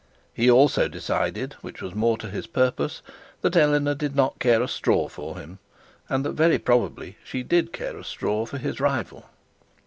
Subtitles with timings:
[0.33, 3.03] He also decided, which was more to his purpose,
[3.41, 5.59] that Eleanor did not care a straw for him,
[6.09, 9.29] and that very probably did not care a straw for his rival.